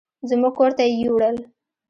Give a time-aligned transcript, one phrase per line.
[0.29, 1.37] زموږ کور ته يې يوړل.